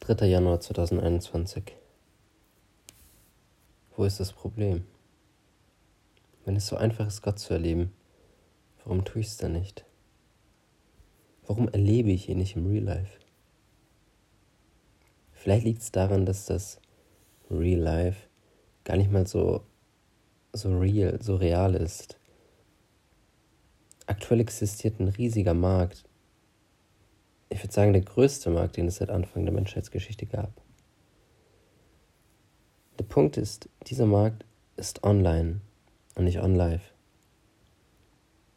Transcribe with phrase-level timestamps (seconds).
[0.00, 0.26] 3.
[0.26, 1.76] Januar 2021.
[3.94, 4.86] Wo ist das Problem?
[6.46, 7.92] Wenn es so einfach ist, Gott zu erleben,
[8.82, 9.84] warum tue ich es dann nicht?
[11.46, 13.18] Warum erlebe ich ihn nicht im Real Life?
[15.32, 16.80] Vielleicht liegt es daran, dass das
[17.50, 18.26] Real Life
[18.84, 19.66] gar nicht mal so,
[20.54, 22.18] so real, so real ist.
[24.06, 26.04] Aktuell existiert ein riesiger Markt,
[27.60, 30.50] ich würde sagen, der größte Markt, den es seit Anfang der Menschheitsgeschichte gab.
[32.98, 34.46] Der Punkt ist, dieser Markt
[34.78, 35.60] ist online
[36.14, 36.94] und nicht on-live.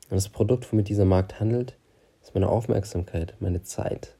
[0.09, 1.77] Und das Produkt, womit dieser Markt handelt,
[2.21, 4.15] ist meine Aufmerksamkeit, meine Zeit.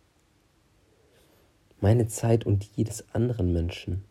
[1.79, 4.03] Meine Zeit und die jedes anderen Menschen.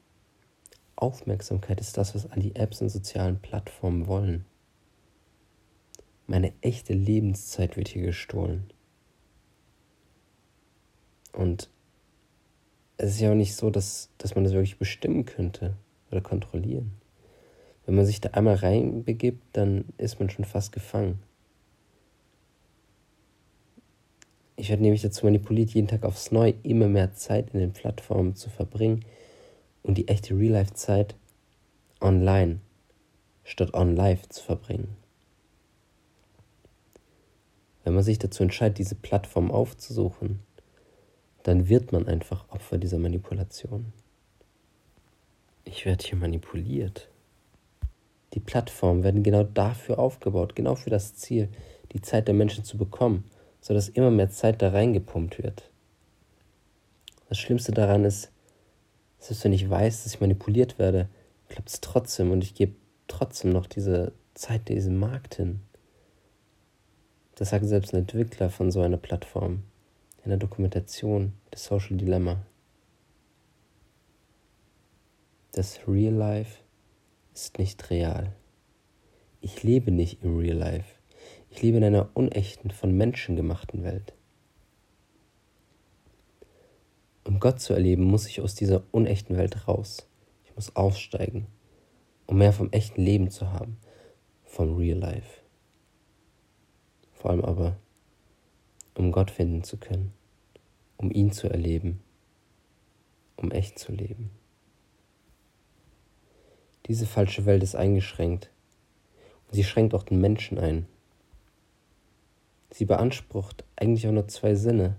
[0.96, 4.46] Aufmerksamkeit ist das, was all die Apps und sozialen Plattformen wollen.
[6.26, 8.72] Meine echte Lebenszeit wird hier gestohlen.
[11.32, 11.68] Und
[12.96, 15.74] es ist ja auch nicht so, dass, dass man das wirklich bestimmen könnte
[16.10, 16.92] oder kontrollieren.
[17.86, 21.20] Wenn man sich da einmal reinbegibt, dann ist man schon fast gefangen.
[24.54, 28.36] Ich werde nämlich dazu manipuliert, jeden Tag aufs Neue immer mehr Zeit in den Plattformen
[28.36, 29.04] zu verbringen
[29.82, 31.16] und die echte Real-Life-Zeit
[32.00, 32.60] online
[33.44, 34.96] statt on-live zu verbringen.
[37.82, 40.38] Wenn man sich dazu entscheidet, diese Plattform aufzusuchen,
[41.42, 43.92] dann wird man einfach Opfer dieser Manipulation.
[45.64, 47.08] Ich werde hier manipuliert.
[48.34, 51.48] Die Plattformen werden genau dafür aufgebaut, genau für das Ziel,
[51.92, 53.24] die Zeit der Menschen zu bekommen,
[53.60, 55.70] sodass immer mehr Zeit da reingepumpt wird.
[57.28, 58.30] Das Schlimmste daran ist,
[59.18, 61.08] selbst wenn ich weiß, dass ich manipuliert werde,
[61.48, 62.74] klappt es trotzdem und ich gebe
[63.08, 65.60] trotzdem noch diese Zeit diesem Markt hin.
[67.34, 69.62] Das sagt selbst ein Entwickler von so einer Plattform
[70.24, 72.46] in der Dokumentation des Social Dilemma.
[75.52, 76.60] Das Real Life
[77.34, 78.34] ist nicht real.
[79.40, 80.94] Ich lebe nicht im Real Life.
[81.50, 84.14] Ich lebe in einer unechten, von Menschen gemachten Welt.
[87.24, 90.08] Um Gott zu erleben, muss ich aus dieser unechten Welt raus.
[90.44, 91.46] Ich muss aussteigen,
[92.26, 93.76] um mehr vom echten Leben zu haben,
[94.44, 95.42] vom Real Life.
[97.12, 97.76] Vor allem aber
[98.94, 100.12] um Gott finden zu können,
[100.96, 102.00] um ihn zu erleben,
[103.36, 104.30] um echt zu leben.
[106.86, 108.50] Diese falsche Welt ist eingeschränkt
[109.48, 110.86] und sie schränkt auch den Menschen ein.
[112.70, 114.96] Sie beansprucht eigentlich auch nur zwei Sinne,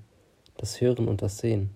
[0.58, 1.76] das Hören und das Sehen.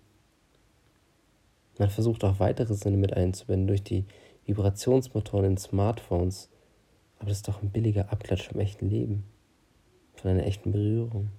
[1.77, 4.05] Man versucht auch weitere Sinne mit einzubinden durch die
[4.45, 6.49] Vibrationsmotoren in Smartphones,
[7.19, 9.23] aber das ist doch ein billiger Abklatsch vom echten Leben,
[10.15, 11.29] von einer echten Berührung.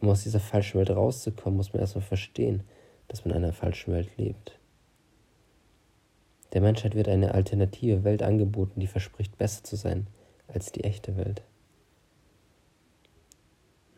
[0.00, 2.62] Um aus dieser falschen Welt rauszukommen, muss man erstmal verstehen,
[3.08, 4.58] dass man in einer falschen Welt lebt.
[6.52, 10.06] Der Menschheit wird eine alternative Welt angeboten, die verspricht, besser zu sein
[10.48, 11.42] als die echte Welt.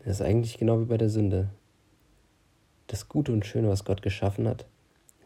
[0.04, 1.50] Das ist eigentlich genau wie bei der Sünde.
[2.86, 4.66] Das Gute und Schöne, was Gott geschaffen hat,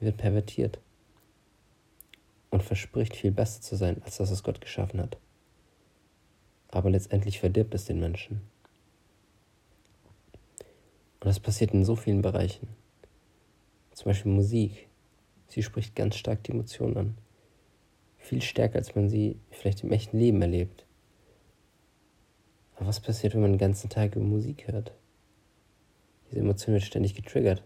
[0.00, 0.80] wird pervertiert
[2.50, 5.16] und verspricht viel besser zu sein als das, was Gott geschaffen hat.
[6.68, 8.40] Aber letztendlich verdirbt es den Menschen.
[11.22, 12.66] Und das passiert in so vielen Bereichen.
[13.92, 14.88] Zum Beispiel Musik.
[15.46, 17.18] Sie spricht ganz stark die Emotionen an.
[18.18, 20.84] Viel stärker, als man sie vielleicht im echten Leben erlebt.
[22.74, 24.94] Aber was passiert, wenn man den ganzen Tag über Musik hört?
[26.28, 27.62] Diese Emotion wird ständig getriggert.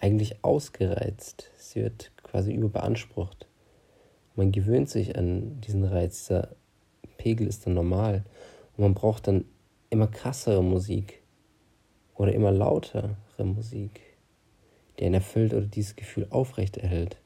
[0.00, 1.52] Eigentlich ausgereizt.
[1.58, 3.46] Sie wird quasi überbeansprucht.
[4.34, 6.26] Man gewöhnt sich an diesen Reiz.
[6.26, 6.56] Dieser
[7.16, 8.24] Pegel ist dann normal.
[8.76, 9.44] Und man braucht dann
[9.88, 11.21] immer krassere Musik
[12.14, 14.00] oder immer lautere Musik,
[14.98, 17.18] die einen erfüllt oder dieses Gefühl aufrecht erhält.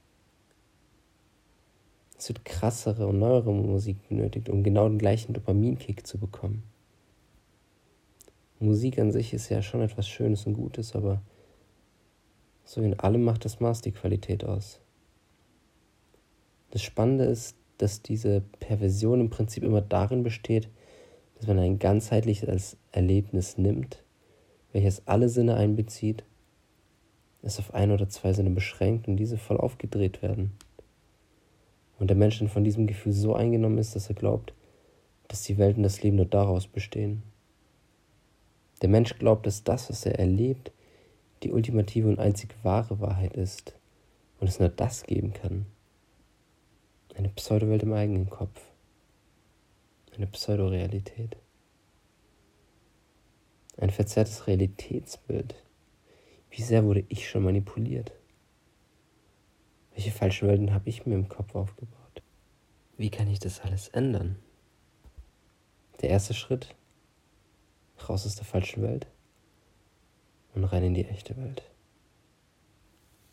[2.18, 6.62] Es wird krassere und neuere Musik benötigt, um genau den gleichen Dopaminkick zu bekommen.
[8.58, 11.20] Musik an sich ist ja schon etwas Schönes und Gutes, aber
[12.64, 14.80] so in allem macht das Maß die Qualität aus.
[16.70, 20.70] Das Spannende ist, dass diese Perversion im Prinzip immer darin besteht,
[21.36, 24.02] dass man ein ganzheitliches Erlebnis nimmt
[24.76, 26.22] welches alle Sinne einbezieht,
[27.40, 30.52] es auf ein oder zwei Sinne beschränkt und diese voll aufgedreht werden.
[31.98, 34.52] Und der Mensch dann von diesem Gefühl so eingenommen ist, dass er glaubt,
[35.28, 37.22] dass die Welt und das Leben nur daraus bestehen.
[38.82, 40.72] Der Mensch glaubt, dass das, was er erlebt,
[41.42, 43.74] die ultimative und einzig wahre Wahrheit ist
[44.40, 45.64] und es nur das geben kann.
[47.16, 48.60] Eine Pseudowelt im eigenen Kopf.
[50.14, 51.38] Eine Pseudorealität
[53.76, 55.54] ein verzerrtes Realitätsbild.
[56.50, 58.12] Wie sehr wurde ich schon manipuliert?
[59.92, 62.22] Welche falschen Welten habe ich mir im Kopf aufgebaut?
[62.96, 64.36] Wie kann ich das alles ändern?
[66.00, 66.74] Der erste Schritt,
[68.08, 69.06] raus aus der falschen Welt
[70.54, 71.62] und rein in die echte Welt.